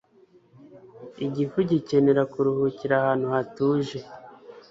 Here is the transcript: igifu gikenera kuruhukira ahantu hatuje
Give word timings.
igifu 1.25 1.57
gikenera 1.69 2.23
kuruhukira 2.31 2.93
ahantu 3.01 3.25
hatuje 3.33 3.97